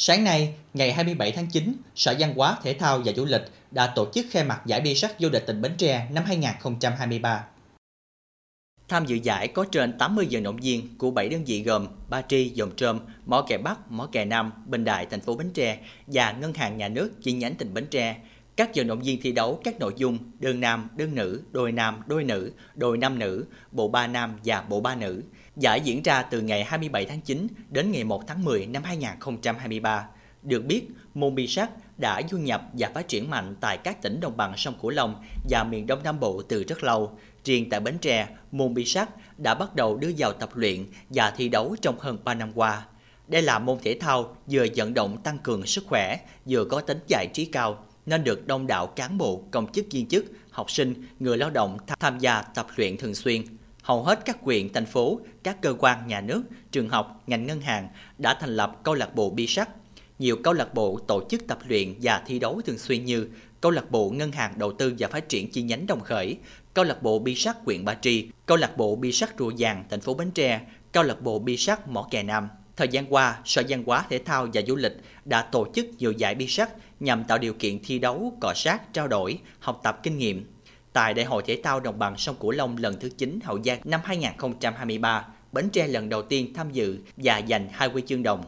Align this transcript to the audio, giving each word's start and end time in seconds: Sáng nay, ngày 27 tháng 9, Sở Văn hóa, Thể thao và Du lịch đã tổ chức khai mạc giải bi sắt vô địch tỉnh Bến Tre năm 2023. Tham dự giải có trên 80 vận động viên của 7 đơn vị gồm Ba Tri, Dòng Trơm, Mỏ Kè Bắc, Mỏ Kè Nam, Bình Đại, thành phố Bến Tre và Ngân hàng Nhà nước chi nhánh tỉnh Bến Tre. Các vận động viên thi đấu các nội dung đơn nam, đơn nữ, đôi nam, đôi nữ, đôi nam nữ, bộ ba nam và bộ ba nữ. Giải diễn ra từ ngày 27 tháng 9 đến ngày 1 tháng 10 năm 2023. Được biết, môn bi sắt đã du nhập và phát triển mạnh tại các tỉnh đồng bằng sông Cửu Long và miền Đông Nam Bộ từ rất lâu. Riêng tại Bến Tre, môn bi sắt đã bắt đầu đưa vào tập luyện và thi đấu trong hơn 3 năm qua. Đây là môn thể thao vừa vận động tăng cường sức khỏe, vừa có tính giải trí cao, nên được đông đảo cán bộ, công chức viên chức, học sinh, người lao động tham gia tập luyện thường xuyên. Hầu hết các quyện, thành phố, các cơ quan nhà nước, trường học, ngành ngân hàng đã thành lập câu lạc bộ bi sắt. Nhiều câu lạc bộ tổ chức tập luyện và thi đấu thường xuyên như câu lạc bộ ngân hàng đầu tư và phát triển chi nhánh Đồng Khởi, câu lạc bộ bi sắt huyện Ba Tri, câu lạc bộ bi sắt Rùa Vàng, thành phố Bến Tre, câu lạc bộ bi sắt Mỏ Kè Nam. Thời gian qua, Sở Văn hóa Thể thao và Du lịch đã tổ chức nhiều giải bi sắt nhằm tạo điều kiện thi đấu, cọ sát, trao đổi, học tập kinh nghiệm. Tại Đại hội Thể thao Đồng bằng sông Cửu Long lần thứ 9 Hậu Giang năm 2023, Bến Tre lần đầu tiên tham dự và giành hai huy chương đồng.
Sáng 0.00 0.24
nay, 0.24 0.54
ngày 0.74 0.92
27 0.92 1.32
tháng 1.32 1.46
9, 1.46 1.72
Sở 1.94 2.14
Văn 2.18 2.34
hóa, 2.36 2.58
Thể 2.62 2.74
thao 2.74 3.02
và 3.04 3.12
Du 3.12 3.24
lịch 3.24 3.42
đã 3.70 3.92
tổ 3.96 4.06
chức 4.14 4.26
khai 4.30 4.44
mạc 4.44 4.60
giải 4.66 4.80
bi 4.80 4.94
sắt 4.94 5.20
vô 5.20 5.28
địch 5.28 5.44
tỉnh 5.46 5.62
Bến 5.62 5.72
Tre 5.78 6.08
năm 6.12 6.24
2023. 6.26 7.44
Tham 8.88 9.06
dự 9.06 9.16
giải 9.16 9.48
có 9.48 9.64
trên 9.72 9.98
80 9.98 10.26
vận 10.30 10.42
động 10.42 10.56
viên 10.56 10.98
của 10.98 11.10
7 11.10 11.28
đơn 11.28 11.44
vị 11.44 11.62
gồm 11.62 11.86
Ba 12.08 12.22
Tri, 12.22 12.48
Dòng 12.48 12.76
Trơm, 12.76 13.00
Mỏ 13.26 13.42
Kè 13.48 13.58
Bắc, 13.58 13.90
Mỏ 13.90 14.06
Kè 14.12 14.24
Nam, 14.24 14.52
Bình 14.66 14.84
Đại, 14.84 15.06
thành 15.06 15.20
phố 15.20 15.34
Bến 15.34 15.50
Tre 15.50 15.78
và 16.06 16.32
Ngân 16.32 16.54
hàng 16.54 16.78
Nhà 16.78 16.88
nước 16.88 17.10
chi 17.22 17.32
nhánh 17.32 17.54
tỉnh 17.54 17.74
Bến 17.74 17.86
Tre. 17.90 18.16
Các 18.58 18.70
vận 18.74 18.86
động 18.86 19.00
viên 19.00 19.20
thi 19.20 19.32
đấu 19.32 19.60
các 19.64 19.78
nội 19.78 19.92
dung 19.96 20.18
đơn 20.38 20.60
nam, 20.60 20.88
đơn 20.96 21.14
nữ, 21.14 21.42
đôi 21.52 21.72
nam, 21.72 22.02
đôi 22.06 22.24
nữ, 22.24 22.52
đôi 22.74 22.98
nam 22.98 23.18
nữ, 23.18 23.46
bộ 23.72 23.88
ba 23.88 24.06
nam 24.06 24.38
và 24.44 24.62
bộ 24.68 24.80
ba 24.80 24.94
nữ. 24.94 25.22
Giải 25.56 25.80
diễn 25.80 26.02
ra 26.02 26.22
từ 26.22 26.40
ngày 26.40 26.64
27 26.64 27.04
tháng 27.04 27.20
9 27.20 27.46
đến 27.70 27.92
ngày 27.92 28.04
1 28.04 28.26
tháng 28.26 28.44
10 28.44 28.66
năm 28.66 28.82
2023. 28.82 30.06
Được 30.42 30.64
biết, 30.64 30.88
môn 31.14 31.34
bi 31.34 31.46
sắt 31.46 31.70
đã 31.98 32.22
du 32.30 32.38
nhập 32.38 32.62
và 32.72 32.90
phát 32.94 33.08
triển 33.08 33.30
mạnh 33.30 33.56
tại 33.60 33.78
các 33.78 34.02
tỉnh 34.02 34.20
đồng 34.20 34.36
bằng 34.36 34.56
sông 34.56 34.74
Cửu 34.82 34.90
Long 34.90 35.24
và 35.50 35.64
miền 35.64 35.86
Đông 35.86 36.02
Nam 36.02 36.20
Bộ 36.20 36.42
từ 36.42 36.64
rất 36.64 36.84
lâu. 36.84 37.18
Riêng 37.44 37.70
tại 37.70 37.80
Bến 37.80 37.98
Tre, 37.98 38.28
môn 38.52 38.74
bi 38.74 38.84
sắt 38.84 39.08
đã 39.38 39.54
bắt 39.54 39.74
đầu 39.74 39.96
đưa 39.96 40.10
vào 40.18 40.32
tập 40.32 40.50
luyện 40.54 40.86
và 41.08 41.30
thi 41.30 41.48
đấu 41.48 41.76
trong 41.82 41.98
hơn 41.98 42.18
3 42.24 42.34
năm 42.34 42.52
qua. 42.54 42.86
Đây 43.28 43.42
là 43.42 43.58
môn 43.58 43.78
thể 43.82 43.96
thao 44.00 44.36
vừa 44.46 44.66
vận 44.76 44.94
động 44.94 45.16
tăng 45.22 45.38
cường 45.38 45.66
sức 45.66 45.84
khỏe, 45.86 46.20
vừa 46.46 46.64
có 46.64 46.80
tính 46.80 46.98
giải 47.08 47.26
trí 47.32 47.44
cao, 47.44 47.84
nên 48.08 48.24
được 48.24 48.46
đông 48.46 48.66
đảo 48.66 48.86
cán 48.86 49.18
bộ, 49.18 49.44
công 49.50 49.72
chức 49.72 49.86
viên 49.90 50.06
chức, 50.06 50.24
học 50.50 50.70
sinh, 50.70 50.94
người 51.18 51.38
lao 51.38 51.50
động 51.50 51.78
tham 52.00 52.18
gia 52.18 52.42
tập 52.42 52.66
luyện 52.76 52.96
thường 52.96 53.14
xuyên. 53.14 53.42
Hầu 53.82 54.02
hết 54.02 54.24
các 54.24 54.44
quyện, 54.44 54.72
thành 54.72 54.86
phố, 54.86 55.20
các 55.42 55.62
cơ 55.62 55.74
quan 55.78 56.06
nhà 56.06 56.20
nước, 56.20 56.42
trường 56.72 56.88
học, 56.88 57.22
ngành 57.26 57.46
ngân 57.46 57.60
hàng 57.60 57.88
đã 58.18 58.36
thành 58.40 58.56
lập 58.56 58.80
câu 58.82 58.94
lạc 58.94 59.14
bộ 59.14 59.30
bi 59.30 59.46
sắt. 59.46 59.68
Nhiều 60.18 60.36
câu 60.44 60.52
lạc 60.52 60.74
bộ 60.74 60.98
tổ 61.06 61.22
chức 61.30 61.46
tập 61.46 61.58
luyện 61.68 61.94
và 62.02 62.22
thi 62.26 62.38
đấu 62.38 62.60
thường 62.66 62.78
xuyên 62.78 63.04
như 63.04 63.28
câu 63.60 63.72
lạc 63.72 63.90
bộ 63.90 64.10
ngân 64.10 64.32
hàng 64.32 64.52
đầu 64.56 64.72
tư 64.72 64.94
và 64.98 65.08
phát 65.08 65.28
triển 65.28 65.50
chi 65.50 65.62
nhánh 65.62 65.86
Đồng 65.86 66.00
Khởi, 66.00 66.38
câu 66.74 66.84
lạc 66.84 67.02
bộ 67.02 67.18
bi 67.18 67.34
sắt 67.34 67.56
huyện 67.64 67.84
Ba 67.84 67.94
Tri, 67.94 68.28
câu 68.46 68.56
lạc 68.56 68.76
bộ 68.76 68.96
bi 68.96 69.12
sắt 69.12 69.30
Rùa 69.38 69.52
Vàng, 69.58 69.84
thành 69.90 70.00
phố 70.00 70.14
Bến 70.14 70.30
Tre, 70.30 70.60
câu 70.92 71.02
lạc 71.02 71.22
bộ 71.22 71.38
bi 71.38 71.56
sắt 71.56 71.88
Mỏ 71.88 72.08
Kè 72.10 72.22
Nam. 72.22 72.48
Thời 72.78 72.88
gian 72.88 73.06
qua, 73.14 73.38
Sở 73.44 73.62
Văn 73.68 73.82
hóa 73.86 74.04
Thể 74.10 74.18
thao 74.18 74.48
và 74.52 74.62
Du 74.66 74.76
lịch 74.76 74.92
đã 75.24 75.42
tổ 75.42 75.66
chức 75.74 75.86
nhiều 75.98 76.12
giải 76.12 76.34
bi 76.34 76.46
sắt 76.46 76.70
nhằm 77.00 77.24
tạo 77.24 77.38
điều 77.38 77.54
kiện 77.54 77.78
thi 77.84 77.98
đấu, 77.98 78.32
cọ 78.40 78.52
sát, 78.54 78.92
trao 78.92 79.08
đổi, 79.08 79.38
học 79.60 79.80
tập 79.84 80.00
kinh 80.02 80.18
nghiệm. 80.18 80.46
Tại 80.92 81.14
Đại 81.14 81.24
hội 81.24 81.42
Thể 81.46 81.60
thao 81.64 81.80
Đồng 81.80 81.98
bằng 81.98 82.16
sông 82.16 82.36
Cửu 82.40 82.50
Long 82.50 82.76
lần 82.76 83.00
thứ 83.00 83.08
9 83.18 83.38
Hậu 83.44 83.62
Giang 83.62 83.80
năm 83.84 84.00
2023, 84.04 85.26
Bến 85.52 85.70
Tre 85.70 85.86
lần 85.86 86.08
đầu 86.08 86.22
tiên 86.22 86.54
tham 86.54 86.70
dự 86.70 86.98
và 87.16 87.42
giành 87.48 87.68
hai 87.72 87.88
huy 87.88 88.02
chương 88.06 88.22
đồng. 88.22 88.44